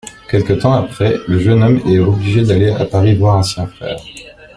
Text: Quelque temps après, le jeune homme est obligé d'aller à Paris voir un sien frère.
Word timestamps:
Quelque 0.31 0.53
temps 0.53 0.73
après, 0.73 1.15
le 1.27 1.37
jeune 1.37 1.61
homme 1.61 1.79
est 1.87 1.99
obligé 1.99 2.41
d'aller 2.43 2.71
à 2.71 2.85
Paris 2.85 3.13
voir 3.15 3.37
un 3.37 3.43
sien 3.43 3.67
frère. 3.67 3.97